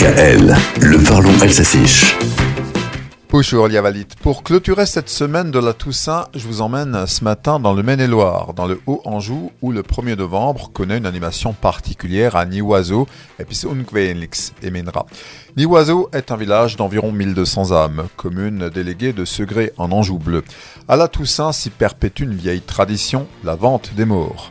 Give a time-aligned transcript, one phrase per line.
[0.00, 1.84] DKL, le parlons alsacien.
[3.32, 4.08] Bonjour Liavalit.
[4.22, 8.54] Pour clôturer cette semaine de la Toussaint, je vous emmène ce matin dans le Maine-et-Loire,
[8.54, 13.06] dans le Haut-Anjou, où le 1er novembre connaît une animation particulière à Niwazo,
[13.46, 13.62] puis
[14.62, 15.06] et Menra.
[15.56, 20.42] Niwazo est un village d'environ 1200 âmes, commune déléguée de Segré en Anjou bleu.
[20.88, 24.50] À la Toussaint s'y perpétue une vieille tradition, la vente des morts.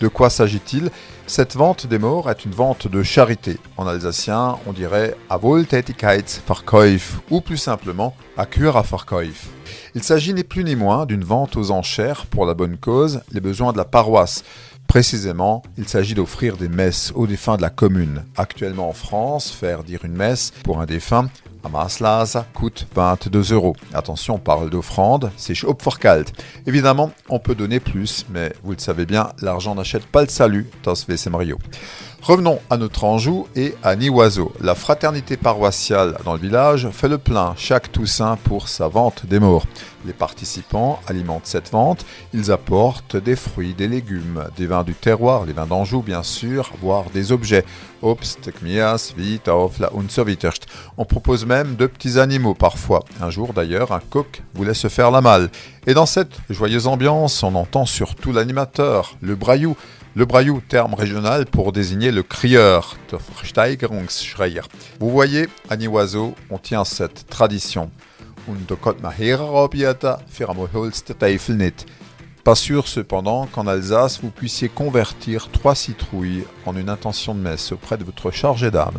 [0.00, 0.90] De quoi s'agit-il?
[1.28, 3.35] Cette vente des morts est une vente de charité.
[3.76, 5.14] En alsacien, on dirait
[6.46, 9.48] Verkäuf ou plus simplement Verkäuf.
[9.94, 13.40] Il s'agit ni plus ni moins d'une vente aux enchères pour la bonne cause, les
[13.40, 14.44] besoins de la paroisse.
[14.86, 18.24] Précisément, il s'agit d'offrir des messes aux défunts de la commune.
[18.36, 21.28] Actuellement en France, faire dire une messe pour un défunt
[21.64, 23.76] à Maslaz coûte 22 euros.
[23.94, 26.32] Attention, on parle d'offrande, c'est Opferkalt.
[26.66, 30.68] Évidemment, on peut donner plus, mais vous le savez bien, l'argent n'achète pas le salut,
[30.84, 31.58] das Mario.
[32.26, 34.52] Revenons à notre Anjou et à Niwazo.
[34.60, 39.38] La fraternité paroissiale dans le village fait le plein chaque Toussaint pour sa vente des
[39.38, 39.66] morts.
[40.04, 45.46] Les participants alimentent cette vente, ils apportent des fruits, des légumes, des vins du terroir,
[45.46, 47.64] les vins d'Anjou bien sûr, voire des objets.
[48.02, 50.08] Obst, Kmias, Vita, Ofla und
[50.98, 53.04] On propose même de petits animaux parfois.
[53.20, 55.48] Un jour d'ailleurs, un coq voulait se faire la malle.
[55.86, 59.76] Et dans cette joyeuse ambiance, on entend surtout l'animateur, le braillou,
[60.14, 62.96] le braillou, terme régional pour désigner le crieur,
[64.98, 67.90] Vous voyez, à Niwazo, on tient cette tradition.
[72.44, 77.72] Pas sûr cependant qu'en Alsace vous puissiez convertir trois citrouilles en une intention de messe
[77.72, 78.98] auprès de votre chargé d'âme.